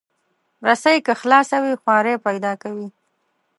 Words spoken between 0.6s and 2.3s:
رسۍ که خلاصه وي، خواری